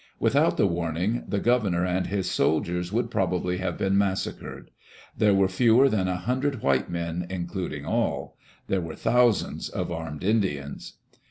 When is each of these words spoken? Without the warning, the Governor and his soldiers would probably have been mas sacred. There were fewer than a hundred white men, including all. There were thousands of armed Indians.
Without 0.19 0.57
the 0.57 0.65
warning, 0.65 1.23
the 1.27 1.37
Governor 1.39 1.85
and 1.85 2.07
his 2.07 2.27
soldiers 2.27 2.91
would 2.91 3.11
probably 3.11 3.59
have 3.59 3.77
been 3.77 3.99
mas 3.99 4.23
sacred. 4.23 4.71
There 5.15 5.35
were 5.35 5.47
fewer 5.47 5.89
than 5.89 6.07
a 6.07 6.15
hundred 6.15 6.63
white 6.63 6.89
men, 6.89 7.27
including 7.29 7.85
all. 7.85 8.35
There 8.65 8.81
were 8.81 8.95
thousands 8.95 9.69
of 9.69 9.91
armed 9.91 10.23
Indians. 10.23 10.93